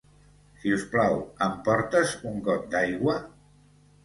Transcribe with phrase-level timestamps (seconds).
[0.61, 1.17] Si us plau,
[1.49, 3.19] em portes un got d'aigua?